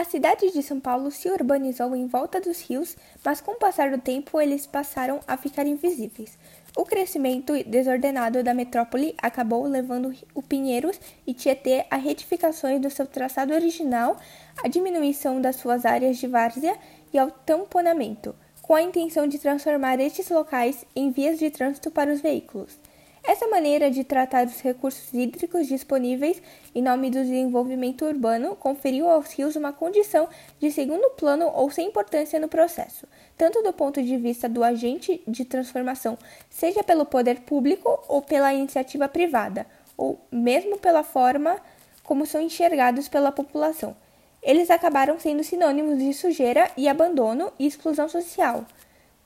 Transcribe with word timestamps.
A 0.00 0.04
cidade 0.04 0.50
de 0.50 0.62
São 0.62 0.80
Paulo 0.80 1.10
se 1.10 1.28
urbanizou 1.28 1.94
em 1.94 2.06
volta 2.06 2.40
dos 2.40 2.58
rios, 2.62 2.96
mas 3.22 3.42
com 3.42 3.50
o 3.50 3.58
passar 3.58 3.90
do 3.90 3.98
tempo 3.98 4.40
eles 4.40 4.66
passaram 4.66 5.20
a 5.28 5.36
ficar 5.36 5.66
invisíveis. 5.66 6.38
O 6.74 6.86
crescimento 6.86 7.52
desordenado 7.64 8.42
da 8.42 8.54
metrópole 8.54 9.14
acabou 9.20 9.62
levando 9.64 10.14
o 10.34 10.42
Pinheiros 10.42 10.98
e 11.26 11.34
Tietê 11.34 11.84
a 11.90 11.96
retificações 11.96 12.80
do 12.80 12.88
seu 12.88 13.06
traçado 13.06 13.52
original, 13.52 14.16
a 14.64 14.68
diminuição 14.68 15.38
das 15.38 15.56
suas 15.56 15.84
áreas 15.84 16.16
de 16.16 16.26
várzea 16.26 16.78
e 17.12 17.18
ao 17.18 17.30
tamponamento, 17.30 18.34
com 18.62 18.74
a 18.74 18.80
intenção 18.80 19.26
de 19.26 19.38
transformar 19.38 20.00
estes 20.00 20.30
locais 20.30 20.82
em 20.96 21.10
vias 21.10 21.38
de 21.38 21.50
trânsito 21.50 21.90
para 21.90 22.10
os 22.10 22.22
veículos. 22.22 22.79
Essa 23.22 23.46
maneira 23.46 23.90
de 23.90 24.02
tratar 24.02 24.46
os 24.46 24.60
recursos 24.60 25.12
hídricos 25.12 25.68
disponíveis 25.68 26.42
em 26.74 26.82
nome 26.82 27.10
do 27.10 27.20
desenvolvimento 27.20 28.06
urbano 28.06 28.56
conferiu 28.56 29.08
aos 29.10 29.32
rios 29.32 29.56
uma 29.56 29.72
condição 29.72 30.26
de 30.58 30.70
segundo 30.70 31.10
plano 31.10 31.50
ou 31.54 31.70
sem 31.70 31.88
importância 31.88 32.40
no 32.40 32.48
processo, 32.48 33.06
tanto 33.36 33.62
do 33.62 33.72
ponto 33.72 34.02
de 34.02 34.16
vista 34.16 34.48
do 34.48 34.64
agente 34.64 35.22
de 35.28 35.44
transformação, 35.44 36.16
seja 36.48 36.82
pelo 36.82 37.04
poder 37.04 37.40
público 37.40 38.02
ou 38.08 38.22
pela 38.22 38.54
iniciativa 38.54 39.06
privada, 39.06 39.66
ou 39.96 40.18
mesmo 40.32 40.78
pela 40.78 41.02
forma 41.02 41.56
como 42.02 42.24
são 42.24 42.40
enxergados 42.40 43.06
pela 43.06 43.30
população. 43.30 43.94
Eles 44.42 44.70
acabaram 44.70 45.20
sendo 45.20 45.44
sinônimos 45.44 45.98
de 45.98 46.14
sujeira 46.14 46.70
e 46.74 46.88
abandono 46.88 47.52
e 47.58 47.66
exclusão 47.66 48.08
social. 48.08 48.64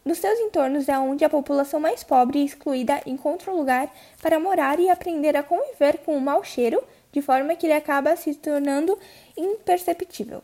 Nos 0.05 0.19
seus 0.19 0.39
entornos 0.39 0.89
é 0.89 0.99
onde 0.99 1.25
a 1.25 1.31
população 1.31 1.81
mais 1.81 2.05
pobre 2.05 2.41
e 2.41 2.45
excluída 2.45 3.01
encontra 3.07 3.51
um 3.51 3.57
lugar 3.57 3.91
para 4.21 4.39
morar 4.39 4.79
e 4.79 4.91
aprender 4.91 5.35
a 5.35 5.43
conviver 5.43 5.99
com 5.99 6.15
o 6.15 6.21
mau 6.21 6.45
cheiro, 6.45 6.83
de 7.11 7.23
forma 7.23 7.57
que 7.57 7.67
ele 7.67 7.73
acaba 7.73 8.15
se 8.15 8.35
tornando 8.35 8.99
imperceptível. 9.35 10.43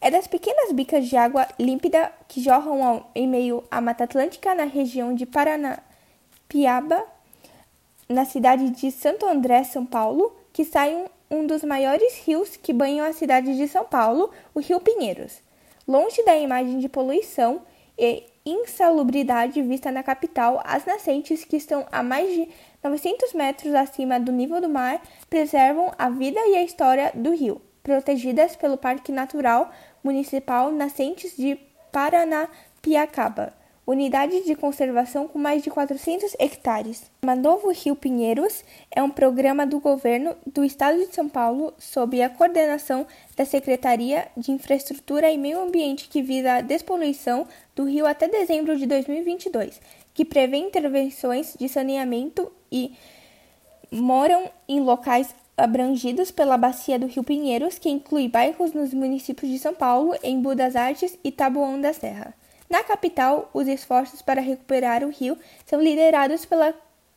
É 0.00 0.10
das 0.10 0.26
pequenas 0.26 0.72
bicas 0.72 1.06
de 1.06 1.16
água 1.16 1.46
límpida 1.58 2.10
que 2.26 2.42
jorram 2.42 2.82
ao, 2.82 3.10
em 3.14 3.28
meio 3.28 3.62
à 3.70 3.80
Mata 3.80 4.04
Atlântica 4.04 4.54
na 4.54 4.64
região 4.64 5.14
de 5.14 5.24
Paranapiaba, 5.24 7.04
na 8.08 8.24
cidade 8.24 8.70
de 8.70 8.90
Santo 8.90 9.24
André, 9.24 9.62
São 9.62 9.86
Paulo, 9.86 10.34
que 10.52 10.64
sai 10.64 10.96
um, 10.96 11.06
um 11.30 11.46
dos 11.46 11.62
maiores 11.62 12.26
rios 12.26 12.56
que 12.56 12.72
banham 12.72 13.06
a 13.06 13.12
cidade 13.12 13.56
de 13.56 13.68
São 13.68 13.84
Paulo, 13.84 14.32
o 14.52 14.58
Rio 14.58 14.80
Pinheiros. 14.80 15.40
Longe 15.86 16.24
da 16.24 16.36
imagem 16.36 16.78
de 16.78 16.88
poluição 16.88 17.62
e 17.96 18.24
insalubridade 18.44 19.62
vista 19.62 19.90
na 19.90 20.02
capital, 20.02 20.62
as 20.64 20.84
nascentes, 20.84 21.44
que 21.44 21.56
estão 21.56 21.86
a 21.92 22.02
mais 22.02 22.32
de 22.32 22.48
900 22.82 23.32
metros 23.34 23.74
acima 23.74 24.18
do 24.18 24.32
nível 24.32 24.60
do 24.60 24.68
mar, 24.68 25.00
preservam 25.28 25.92
a 25.98 26.08
vida 26.08 26.40
e 26.46 26.56
a 26.56 26.62
história 26.62 27.12
do 27.14 27.32
rio, 27.34 27.60
protegidas 27.82 28.56
pelo 28.56 28.76
Parque 28.76 29.12
Natural 29.12 29.70
Municipal 30.02 30.72
Nascentes 30.72 31.36
de 31.36 31.56
Paranapiacaba 31.92 33.59
unidade 33.90 34.44
de 34.44 34.54
conservação 34.54 35.26
com 35.26 35.38
mais 35.38 35.62
de 35.62 35.70
400 35.70 36.36
hectares. 36.38 37.10
O 37.22 37.34
Novo 37.34 37.72
Rio 37.72 37.96
Pinheiros 37.96 38.64
é 38.90 39.02
um 39.02 39.10
programa 39.10 39.66
do 39.66 39.80
governo 39.80 40.36
do 40.46 40.64
estado 40.64 40.98
de 40.98 41.14
São 41.14 41.28
Paulo 41.28 41.74
sob 41.78 42.22
a 42.22 42.30
coordenação 42.30 43.06
da 43.36 43.44
Secretaria 43.44 44.28
de 44.36 44.52
Infraestrutura 44.52 45.30
e 45.30 45.36
Meio 45.36 45.60
Ambiente 45.60 46.08
que 46.08 46.22
visa 46.22 46.54
a 46.54 46.60
despoluição 46.60 47.46
do 47.74 47.84
rio 47.84 48.06
até 48.06 48.28
dezembro 48.28 48.76
de 48.76 48.86
2022, 48.86 49.80
que 50.14 50.24
prevê 50.24 50.58
intervenções 50.58 51.56
de 51.58 51.68
saneamento 51.68 52.50
e 52.70 52.94
moram 53.90 54.48
em 54.68 54.80
locais 54.80 55.34
abrangidos 55.56 56.30
pela 56.30 56.56
bacia 56.56 56.98
do 56.98 57.06
Rio 57.06 57.24
Pinheiros, 57.24 57.78
que 57.78 57.90
inclui 57.90 58.28
bairros 58.28 58.72
nos 58.72 58.94
municípios 58.94 59.50
de 59.50 59.58
São 59.58 59.74
Paulo, 59.74 60.14
Embu 60.22 60.54
das 60.54 60.76
Artes 60.76 61.18
e 61.22 61.30
Taboão 61.30 61.80
da 61.80 61.92
Serra. 61.92 62.34
Na 62.70 62.84
capital, 62.84 63.50
os 63.52 63.66
esforços 63.66 64.22
para 64.22 64.40
recuperar 64.40 65.02
o 65.02 65.10
rio 65.10 65.36
são 65.66 65.82
liderados 65.82 66.44
pela 66.44 66.72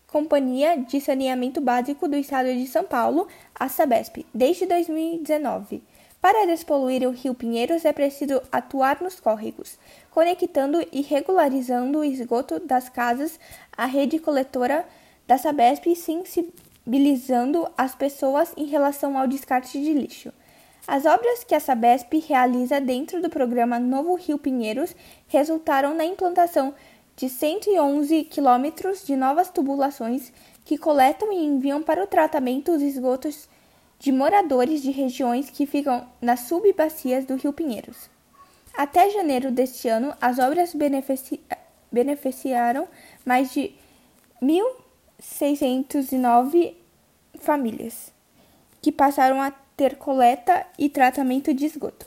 Companhia 0.08 0.76
de 0.78 1.00
Saneamento 1.00 1.62
Básico 1.62 2.08
do 2.08 2.16
Estado 2.16 2.52
de 2.52 2.66
São 2.66 2.84
Paulo, 2.84 3.28
a 3.54 3.70
Sabesp, 3.70 4.26
desde 4.34 4.66
2019. 4.66 5.84
Para 6.20 6.48
despoluir 6.48 7.08
o 7.08 7.12
rio 7.12 7.36
Pinheiros 7.36 7.86
é 7.86 7.94
preciso 7.94 8.42
atuar 8.52 9.00
nos 9.00 9.20
córregos, 9.20 9.78
conectando 10.10 10.84
e 10.92 11.02
regularizando 11.02 12.00
o 12.00 12.04
esgoto 12.04 12.60
das 12.60 12.90
casas 12.90 13.40
à 13.78 13.86
rede 13.86 14.18
coletora 14.18 14.84
da 15.28 15.38
Sabesp 15.38 15.96
sensibilizando 15.96 17.70
as 17.78 17.94
pessoas 17.94 18.52
em 18.58 18.66
relação 18.66 19.20
ao 19.20 19.28
descarte 19.28 19.80
de 19.80 19.94
lixo. 19.94 20.34
As 20.86 21.06
obras 21.06 21.46
que 21.46 21.56
a 21.56 21.62
Sabesp 21.62 22.14
realiza 22.28 22.82
dentro 22.82 23.22
do 23.22 23.30
programa 23.30 23.80
Novo 23.80 24.16
Rio 24.16 24.38
Pinheiros 24.38 24.94
resultaram 25.28 25.96
na 25.96 26.04
implantação 26.04 26.76
de 27.16 27.30
111 27.30 28.26
quilômetros 28.26 29.06
de 29.06 29.16
novas 29.16 29.50
tubulações 29.50 30.34
que 30.66 30.78
coletam 30.78 31.32
e 31.32 31.46
enviam 31.46 31.82
para 31.82 32.04
o 32.04 32.08
tratamento 32.08 32.74
os 32.74 32.82
esgotos 32.82 33.48
de 33.98 34.12
moradores 34.12 34.82
de 34.82 34.92
regiões 34.92 35.50
que 35.50 35.66
ficam 35.66 36.06
nas 36.22 36.42
subbacias 36.42 37.24
do 37.24 37.36
Rio 37.36 37.54
Pinheiros. 37.54 38.10
Até 38.76 39.10
janeiro 39.10 39.52
deste 39.52 39.88
ano, 39.88 40.14
as 40.20 40.38
obras 40.38 40.74
benefici 40.74 41.40
beneficiaram 41.90 42.90
mais 43.24 43.54
de 43.54 43.74
1.609 44.42 46.74
famílias, 47.40 48.12
que 48.82 48.92
passaram 48.92 49.42
a 49.42 49.63
ter 49.76 49.96
coleta 49.96 50.66
e 50.78 50.90
tratamento 50.90 51.54
de 51.54 51.66
esgoto. 51.66 52.06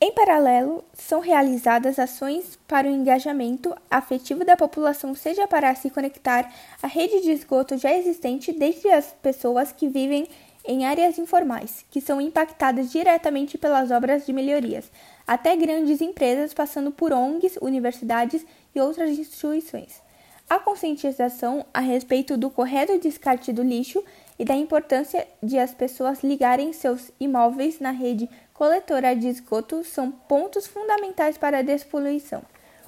Em 0.00 0.12
paralelo, 0.12 0.84
são 0.92 1.20
realizadas 1.20 1.98
ações 1.98 2.58
para 2.68 2.88
o 2.88 2.90
engajamento 2.90 3.74
afetivo 3.90 4.44
da 4.44 4.56
população, 4.56 5.14
seja 5.14 5.46
para 5.46 5.74
se 5.74 5.88
conectar 5.88 6.52
à 6.82 6.86
rede 6.86 7.22
de 7.22 7.30
esgoto 7.30 7.78
já 7.78 7.92
existente, 7.92 8.52
desde 8.52 8.90
as 8.90 9.14
pessoas 9.22 9.72
que 9.72 9.88
vivem 9.88 10.28
em 10.66 10.84
áreas 10.84 11.18
informais, 11.18 11.84
que 11.90 12.00
são 12.00 12.20
impactadas 12.20 12.90
diretamente 12.90 13.56
pelas 13.56 13.90
obras 13.90 14.26
de 14.26 14.32
melhorias, 14.32 14.90
até 15.26 15.54
grandes 15.56 16.00
empresas, 16.00 16.52
passando 16.52 16.90
por 16.90 17.12
ONGs, 17.12 17.58
universidades 17.60 18.44
e 18.74 18.80
outras 18.80 19.10
instituições. 19.10 20.02
A 20.48 20.58
conscientização 20.58 21.64
a 21.72 21.80
respeito 21.80 22.36
do 22.36 22.50
correto 22.50 22.98
descarte 22.98 23.52
do 23.52 23.62
lixo 23.62 24.04
e 24.38 24.44
da 24.44 24.54
importância 24.54 25.26
de 25.42 25.58
as 25.58 25.72
pessoas 25.72 26.22
ligarem 26.22 26.72
seus 26.72 27.10
imóveis 27.20 27.80
na 27.80 27.90
rede 27.90 28.28
coletora 28.52 29.14
de 29.14 29.28
esgoto 29.28 29.84
são 29.84 30.10
pontos 30.10 30.66
fundamentais 30.66 31.36
para 31.36 31.58
a 31.58 31.62
despoluição. 31.62 32.42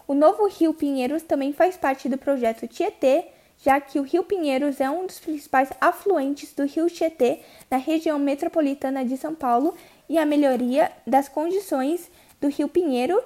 O 0.07 0.15
novo 0.15 0.47
Rio 0.47 0.73
Pinheiros 0.73 1.23
também 1.23 1.53
faz 1.53 1.77
parte 1.77 2.09
do 2.09 2.17
projeto 2.17 2.69
Tietê, 2.69 3.27
já 3.59 3.81
que 3.81 3.99
o 3.99 4.03
Rio 4.03 4.23
Pinheiros 4.23 4.81
é 4.81 4.89
um 4.89 5.07
dos 5.07 5.19
principais 5.19 5.71
afluentes 5.81 6.53
do 6.53 6.65
Rio 6.65 6.89
Tietê 6.89 7.41
na 7.71 7.77
região 7.77 8.19
metropolitana 8.19 9.05
de 9.05 9.17
São 9.17 9.35
Paulo 9.35 9.75
e 10.09 10.17
a 10.19 10.25
melhoria 10.25 10.93
das 11.07 11.29
condições 11.29 12.09
do 12.41 12.49
Rio 12.49 12.69
Pinheiro 12.69 13.21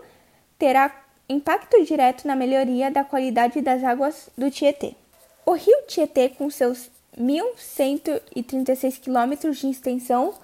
terá 0.58 1.04
impacto 1.28 1.84
direto 1.84 2.26
na 2.26 2.34
melhoria 2.34 2.90
da 2.90 3.04
qualidade 3.04 3.60
das 3.60 3.84
águas 3.84 4.30
do 4.36 4.50
Tietê. 4.50 4.94
O 5.44 5.52
Rio 5.52 5.82
Tietê, 5.86 6.28
com 6.30 6.48
seus 6.48 6.90
1.136 7.18 9.00
quilômetros 9.00 9.58
de 9.58 9.68
extensão, 9.68 10.34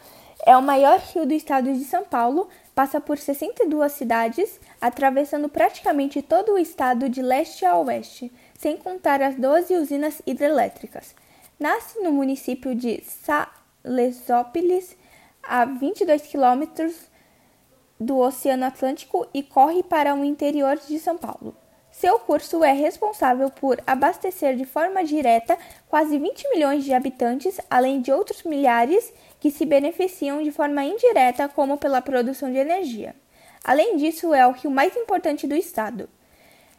é 0.44 0.56
o 0.56 0.62
maior 0.62 0.99
rio 0.99 1.27
do 1.27 1.32
estado 1.32 1.72
de 1.72 1.84
São 1.84 2.04
Paulo, 2.04 2.49
passa 2.75 3.00
por 3.00 3.19
62 3.19 3.93
cidades, 3.93 4.60
atravessando 4.81 5.49
praticamente 5.49 6.21
todo 6.22 6.53
o 6.53 6.59
estado 6.59 7.09
de 7.09 7.22
leste 7.22 7.65
a 7.65 7.77
oeste, 7.77 8.32
sem 8.59 8.77
contar 8.77 9.22
as 9.22 9.34
12 9.37 9.75
usinas 9.77 10.21
hidrelétricas. 10.27 11.15
Nasce 11.59 12.00
no 12.00 12.12
município 12.12 12.75
de 12.75 13.03
Salesópolis, 13.83 14.97
a 15.43 15.65
22 15.65 16.22
quilômetros 16.22 16.94
do 17.98 18.19
Oceano 18.19 18.66
Atlântico 18.66 19.27
e 19.33 19.42
corre 19.42 19.83
para 19.83 20.15
o 20.15 20.24
interior 20.24 20.77
de 20.77 20.98
São 20.98 21.16
Paulo. 21.16 21.57
Seu 21.98 22.19
curso 22.19 22.63
é 22.63 22.72
responsável 22.72 23.48
por 23.48 23.83
abastecer 23.87 24.54
de 24.54 24.66
forma 24.66 25.03
direta 25.03 25.57
quase 25.89 26.19
20 26.19 26.51
milhões 26.51 26.84
de 26.84 26.93
habitantes, 26.93 27.59
além 27.71 28.03
de 28.03 28.13
outros 28.13 28.43
milhares 28.43 29.10
que 29.41 29.51
se 29.51 29.65
beneficiam 29.65 30.43
de 30.43 30.53
forma 30.53 30.84
indireta, 30.84 31.48
como 31.48 31.78
pela 31.78 32.03
produção 32.03 32.53
de 32.53 32.59
energia. 32.59 33.16
Além 33.65 33.97
disso, 33.97 34.34
é 34.34 34.47
o 34.47 34.51
rio 34.51 34.71
mais 34.71 34.95
importante 34.95 35.47
do 35.47 35.54
estado. 35.54 36.07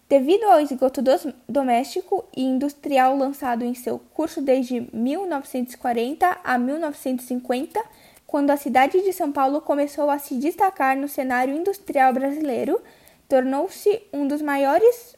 Devido 0.08 0.44
ao 0.44 0.62
esgoto 0.62 1.02
doméstico 1.50 2.24
e 2.36 2.44
industrial 2.44 3.18
lançado 3.18 3.66
em 3.66 3.74
seu 3.74 3.98
curso 4.13 4.40
desde 4.40 4.88
1940 4.94 6.42
a 6.44 6.60
1950, 6.60 7.84
quando 8.28 8.52
a 8.52 8.58
cidade 8.58 9.02
de 9.02 9.12
São 9.12 9.31
Paulo 9.31 9.62
começou 9.62 10.12
a 10.12 10.20
se 10.20 10.36
destacar 10.36 10.96
no 10.96 11.08
cenário 11.08 11.56
industrial 11.56 12.13
brasileiro, 12.13 12.80
tornou-se 13.27 14.01
um 14.13 14.27
dos 14.27 14.41
maiores, 14.41 15.15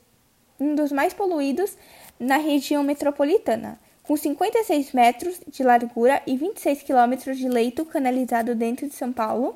um 0.60 0.76
dos 0.76 0.92
mais 0.92 1.14
poluídos 1.14 1.78
na 2.20 2.38
região 2.38 2.84
metropolitana, 2.84 3.80
com 4.04 4.18
56 4.18 4.92
metros 4.94 5.40
de 5.48 5.64
largura 5.64 6.22
e 6.26 6.36
26 6.36 6.84
quilômetros 6.84 7.38
de 7.38 7.48
leito 7.48 7.86
canalizado 7.86 8.56
dentro 8.56 8.88
de 8.88 8.96
São 8.96 9.14
Paulo, 9.14 9.56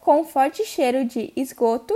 Com 0.00 0.24
forte 0.24 0.64
cheiro 0.64 1.04
de 1.04 1.30
esgoto, 1.36 1.94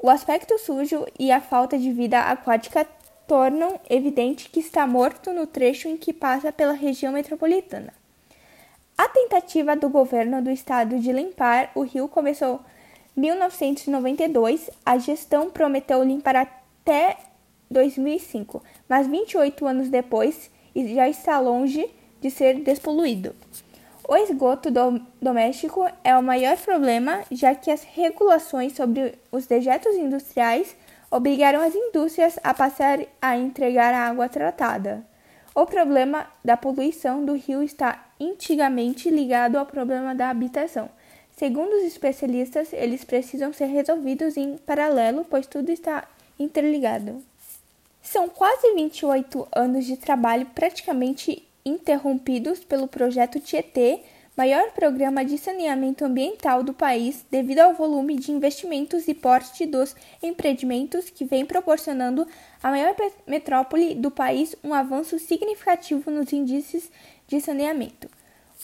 o 0.00 0.08
aspecto 0.08 0.56
sujo 0.58 1.04
e 1.18 1.32
a 1.32 1.40
falta 1.40 1.76
de 1.76 1.90
vida 1.90 2.20
aquática 2.20 2.86
tornam 3.26 3.80
evidente 3.90 4.50
que 4.50 4.60
está 4.60 4.86
morto 4.86 5.32
no 5.32 5.46
trecho 5.46 5.88
em 5.88 5.96
que 5.96 6.12
passa 6.12 6.52
pela 6.52 6.74
região 6.74 7.12
metropolitana. 7.12 7.92
A 8.96 9.08
tentativa 9.08 9.74
do 9.74 9.88
governo 9.88 10.40
do 10.40 10.50
estado 10.50 11.00
de 11.00 11.10
limpar 11.10 11.72
o 11.74 11.82
rio 11.82 12.06
começou 12.06 12.60
1992. 13.16 14.70
A 14.84 14.98
gestão 14.98 15.50
prometeu 15.50 16.02
limpar 16.02 16.36
até 16.36 17.16
2005, 17.70 18.62
mas 18.88 19.06
28 19.06 19.66
anos 19.66 19.88
depois 19.88 20.50
já 20.74 21.08
está 21.08 21.38
longe 21.38 21.88
de 22.20 22.30
ser 22.30 22.60
despoluído. 22.60 23.34
O 24.06 24.16
esgoto 24.16 24.70
do 24.70 25.00
doméstico 25.20 25.86
é 26.02 26.16
o 26.16 26.22
maior 26.22 26.58
problema, 26.58 27.22
já 27.30 27.54
que 27.54 27.70
as 27.70 27.82
regulações 27.82 28.74
sobre 28.74 29.14
os 29.32 29.46
dejetos 29.46 29.94
industriais 29.94 30.76
obrigaram 31.10 31.60
as 31.60 31.74
indústrias 31.74 32.38
a 32.42 32.52
passar 32.52 32.98
a 33.22 33.36
entregar 33.36 33.94
água 33.94 34.28
tratada. 34.28 35.06
O 35.54 35.64
problema 35.64 36.26
da 36.44 36.56
poluição 36.56 37.24
do 37.24 37.34
rio 37.34 37.62
está 37.62 38.04
intimamente 38.18 39.08
ligado 39.08 39.56
ao 39.56 39.64
problema 39.64 40.14
da 40.14 40.28
habitação. 40.28 40.90
Segundo 41.36 41.72
os 41.76 41.82
especialistas, 41.82 42.72
eles 42.72 43.04
precisam 43.04 43.52
ser 43.52 43.66
resolvidos 43.66 44.36
em 44.36 44.56
paralelo, 44.56 45.26
pois 45.28 45.46
tudo 45.46 45.70
está 45.70 46.06
interligado. 46.38 47.22
São 48.00 48.28
quase 48.28 48.72
28 48.74 49.48
anos 49.54 49.84
de 49.84 49.96
trabalho 49.96 50.46
praticamente 50.54 51.42
interrompidos 51.64 52.62
pelo 52.62 52.86
projeto 52.86 53.40
Tietê, 53.40 54.00
maior 54.36 54.70
programa 54.72 55.24
de 55.24 55.36
saneamento 55.38 56.04
ambiental 56.04 56.62
do 56.62 56.72
país, 56.72 57.24
devido 57.30 57.60
ao 57.60 57.74
volume 57.74 58.16
de 58.16 58.30
investimentos 58.30 59.08
e 59.08 59.14
porte 59.14 59.66
dos 59.66 59.96
empreendimentos 60.22 61.10
que 61.10 61.24
vem 61.24 61.44
proporcionando 61.44 62.26
à 62.62 62.70
maior 62.70 62.94
metrópole 63.26 63.94
do 63.94 64.10
país 64.10 64.54
um 64.62 64.72
avanço 64.72 65.18
significativo 65.18 66.10
nos 66.10 66.32
índices 66.32 66.90
de 67.26 67.40
saneamento. 67.40 68.08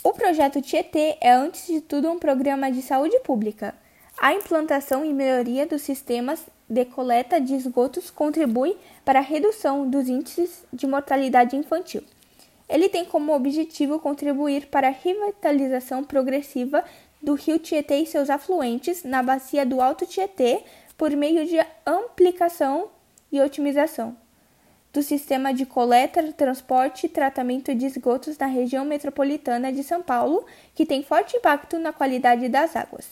O 0.02 0.14
projeto 0.14 0.62
Tietê 0.62 1.18
é, 1.20 1.30
antes 1.30 1.66
de 1.66 1.82
tudo, 1.82 2.10
um 2.10 2.18
programa 2.18 2.72
de 2.72 2.80
saúde 2.80 3.18
pública. 3.20 3.74
A 4.18 4.32
implantação 4.32 5.04
e 5.04 5.12
melhoria 5.12 5.66
dos 5.66 5.82
sistemas 5.82 6.42
de 6.66 6.86
coleta 6.86 7.38
de 7.38 7.54
esgotos 7.54 8.08
contribui 8.08 8.78
para 9.04 9.18
a 9.18 9.22
redução 9.22 9.88
dos 9.88 10.08
índices 10.08 10.64
de 10.72 10.86
mortalidade 10.86 11.54
infantil. 11.54 12.02
Ele 12.66 12.88
tem 12.88 13.04
como 13.04 13.34
objetivo 13.34 13.98
contribuir 13.98 14.68
para 14.68 14.88
a 14.88 14.90
revitalização 14.90 16.02
progressiva 16.02 16.82
do 17.20 17.34
rio 17.34 17.58
Tietê 17.58 17.96
e 17.96 18.06
seus 18.06 18.30
afluentes 18.30 19.04
na 19.04 19.22
bacia 19.22 19.66
do 19.66 19.82
Alto 19.82 20.06
Tietê 20.06 20.64
por 20.96 21.10
meio 21.10 21.44
de 21.44 21.58
ampliação 21.86 22.88
e 23.30 23.38
otimização 23.38 24.16
do 24.92 25.02
sistema 25.02 25.54
de 25.54 25.64
coleta, 25.64 26.32
transporte 26.32 27.06
e 27.06 27.08
tratamento 27.08 27.74
de 27.74 27.86
esgotos 27.86 28.36
na 28.36 28.46
região 28.46 28.84
metropolitana 28.84 29.72
de 29.72 29.82
São 29.82 30.02
Paulo, 30.02 30.44
que 30.74 30.84
tem 30.84 31.02
forte 31.02 31.36
impacto 31.36 31.78
na 31.78 31.92
qualidade 31.92 32.48
das 32.48 32.74
águas. 32.74 33.06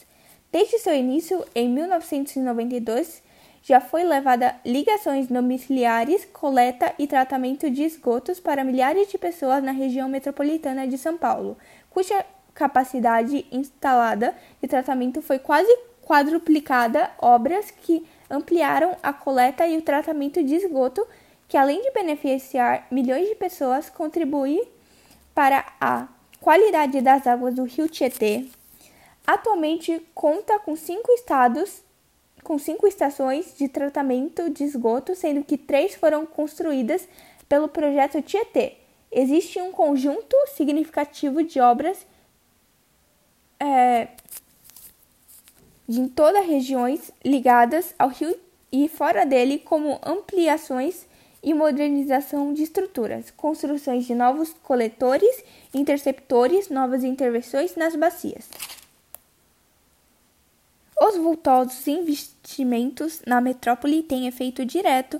Desde 0.50 0.78
seu 0.78 0.94
início, 0.94 1.44
em 1.54 1.68
1992, 1.68 3.22
já 3.62 3.80
foi 3.80 4.02
levada 4.02 4.56
ligações 4.64 5.26
domiciliares, 5.26 6.24
coleta 6.24 6.94
e 6.98 7.06
tratamento 7.06 7.70
de 7.70 7.82
esgotos 7.82 8.40
para 8.40 8.64
milhares 8.64 9.08
de 9.08 9.18
pessoas 9.18 9.62
na 9.62 9.72
região 9.72 10.08
metropolitana 10.08 10.86
de 10.86 10.96
São 10.96 11.18
Paulo, 11.18 11.56
cuja 11.90 12.24
capacidade 12.54 13.46
instalada 13.52 14.34
de 14.60 14.66
tratamento 14.66 15.22
foi 15.22 15.38
quase 15.38 15.70
quadruplicada, 16.02 17.10
obras 17.18 17.70
que 17.70 18.04
ampliaram 18.30 18.96
a 19.02 19.12
coleta 19.12 19.66
e 19.66 19.76
o 19.76 19.82
tratamento 19.82 20.42
de 20.42 20.54
esgoto, 20.54 21.06
que 21.48 21.56
além 21.56 21.82
de 21.82 21.90
beneficiar 21.90 22.86
milhões 22.90 23.28
de 23.28 23.34
pessoas, 23.34 23.88
contribui 23.88 24.60
para 25.34 25.64
a 25.80 26.06
qualidade 26.40 27.00
das 27.00 27.26
águas 27.26 27.54
do 27.54 27.64
Rio 27.64 27.88
Tietê. 27.88 28.46
Atualmente 29.26 30.06
conta 30.14 30.58
com 30.58 30.76
cinco 30.76 31.10
estados 31.12 31.82
com 32.42 32.58
cinco 32.58 32.86
estações 32.86 33.54
de 33.58 33.68
tratamento 33.68 34.48
de 34.48 34.64
esgoto, 34.64 35.14
sendo 35.14 35.44
que 35.44 35.58
três 35.58 35.94
foram 35.94 36.24
construídas 36.24 37.06
pelo 37.48 37.68
projeto 37.68 38.22
Tietê. 38.22 38.76
Existe 39.10 39.60
um 39.60 39.72
conjunto 39.72 40.34
significativo 40.54 41.42
de 41.42 41.60
obras 41.60 42.06
é, 43.60 44.08
em 45.88 46.08
todas 46.08 46.42
as 46.42 46.48
regiões 46.48 47.10
ligadas 47.24 47.94
ao 47.98 48.08
rio 48.08 48.34
e 48.70 48.88
fora 48.88 49.24
dele, 49.24 49.58
como 49.58 49.98
ampliações 50.02 51.06
e 51.48 51.54
modernização 51.54 52.52
de 52.52 52.62
estruturas, 52.62 53.30
construções 53.30 54.04
de 54.04 54.14
novos 54.14 54.54
coletores, 54.62 55.42
interceptores, 55.72 56.68
novas 56.68 57.02
intervenções 57.02 57.74
nas 57.74 57.96
bacias. 57.96 58.50
Os 61.00 61.16
vultosos 61.16 61.88
investimentos 61.88 63.22
na 63.26 63.40
metrópole 63.40 64.02
têm 64.02 64.26
efeito 64.26 64.62
direto 64.62 65.18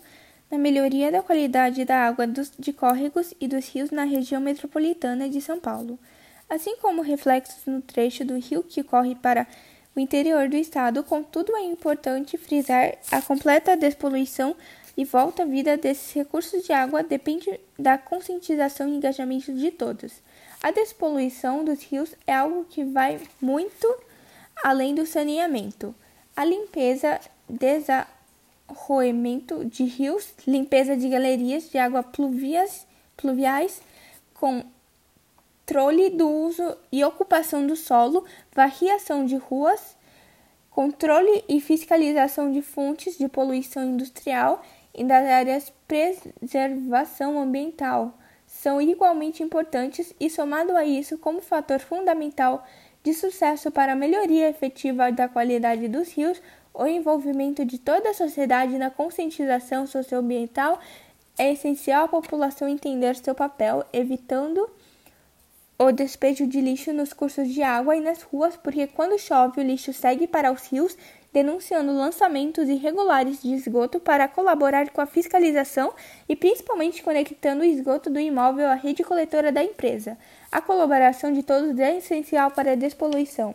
na 0.50 0.58
melhoria 0.58 1.10
da 1.10 1.22
qualidade 1.22 1.82
da 1.86 2.06
água 2.06 2.26
dos, 2.26 2.52
de 2.58 2.74
córregos 2.74 3.32
e 3.40 3.48
dos 3.48 3.66
rios 3.66 3.90
na 3.90 4.04
região 4.04 4.38
metropolitana 4.38 5.30
de 5.30 5.40
São 5.40 5.58
Paulo, 5.58 5.98
assim 6.46 6.76
como 6.76 7.00
reflexos 7.00 7.64
no 7.64 7.80
trecho 7.80 8.22
do 8.22 8.38
rio 8.38 8.62
que 8.62 8.82
corre 8.82 9.14
para 9.14 9.46
o 9.96 10.00
interior 10.00 10.46
do 10.46 10.56
estado. 10.56 11.02
Contudo, 11.02 11.56
é 11.56 11.62
importante 11.62 12.36
frisar 12.36 12.98
a 13.10 13.22
completa 13.22 13.74
despoluição 13.74 14.54
e 14.98 15.04
volta 15.04 15.44
à 15.44 15.46
vida 15.46 15.76
desses 15.76 16.12
recursos 16.12 16.64
de 16.64 16.72
água 16.72 17.04
depende 17.04 17.60
da 17.78 17.96
conscientização 17.96 18.88
e 18.88 18.96
engajamento 18.96 19.54
de 19.54 19.70
todos. 19.70 20.12
A 20.60 20.72
despoluição 20.72 21.64
dos 21.64 21.84
rios 21.84 22.12
é 22.26 22.34
algo 22.34 22.66
que 22.68 22.82
vai 22.82 23.20
muito 23.40 23.86
além 24.60 24.96
do 24.96 25.06
saneamento, 25.06 25.94
a 26.34 26.44
limpeza, 26.44 27.20
desarroamento 27.48 29.64
de 29.64 29.84
rios, 29.84 30.34
limpeza 30.44 30.96
de 30.96 31.08
galerias 31.08 31.70
de 31.70 31.78
água 31.78 32.02
pluviais, 32.02 32.84
pluviais, 33.16 33.80
controle 34.34 36.10
do 36.10 36.28
uso 36.28 36.76
e 36.90 37.04
ocupação 37.04 37.64
do 37.64 37.76
solo, 37.76 38.24
variação 38.52 39.24
de 39.24 39.36
ruas, 39.36 39.96
controle 40.72 41.44
e 41.48 41.60
fiscalização 41.60 42.50
de 42.50 42.62
fontes 42.62 43.16
de 43.16 43.28
poluição 43.28 43.84
industrial 43.84 44.60
e 44.98 45.04
das 45.04 45.26
áreas 45.26 45.72
preservação 45.86 47.40
ambiental. 47.40 48.18
São 48.46 48.80
igualmente 48.80 49.42
importantes 49.42 50.12
e 50.18 50.28
somado 50.28 50.76
a 50.76 50.84
isso 50.84 51.16
como 51.18 51.40
fator 51.40 51.78
fundamental 51.78 52.66
de 53.02 53.14
sucesso 53.14 53.70
para 53.70 53.92
a 53.92 53.96
melhoria 53.96 54.48
efetiva 54.48 55.12
da 55.12 55.28
qualidade 55.28 55.86
dos 55.86 56.12
rios, 56.12 56.42
o 56.74 56.86
envolvimento 56.86 57.64
de 57.64 57.78
toda 57.78 58.10
a 58.10 58.14
sociedade 58.14 58.76
na 58.76 58.90
conscientização 58.90 59.86
socioambiental 59.86 60.78
é 61.38 61.52
essencial 61.52 62.04
à 62.04 62.08
população 62.08 62.68
entender 62.68 63.14
seu 63.16 63.34
papel, 63.34 63.84
evitando 63.92 64.68
o 65.78 65.92
despejo 65.92 66.46
de 66.46 66.60
lixo 66.60 66.92
nos 66.92 67.12
cursos 67.12 67.48
de 67.48 67.62
água 67.62 67.96
e 67.96 68.00
nas 68.00 68.22
ruas, 68.22 68.56
porque 68.56 68.88
quando 68.88 69.18
chove 69.18 69.60
o 69.60 69.64
lixo 69.64 69.92
segue 69.92 70.26
para 70.26 70.52
os 70.52 70.66
rios, 70.66 70.96
denunciando 71.32 71.92
lançamentos 71.92 72.68
irregulares 72.68 73.42
de 73.42 73.52
esgoto 73.52 74.00
para 74.00 74.28
colaborar 74.28 74.90
com 74.90 75.00
a 75.00 75.06
fiscalização 75.06 75.92
e 76.28 76.34
principalmente 76.34 77.02
conectando 77.02 77.62
o 77.62 77.66
esgoto 77.66 78.10
do 78.10 78.18
imóvel 78.18 78.68
à 78.68 78.74
rede 78.74 79.04
coletora 79.04 79.52
da 79.52 79.62
empresa. 79.62 80.16
A 80.50 80.60
colaboração 80.60 81.32
de 81.32 81.42
todos 81.42 81.78
é 81.78 81.98
essencial 81.98 82.50
para 82.50 82.72
a 82.72 82.76
despoluição. 82.76 83.54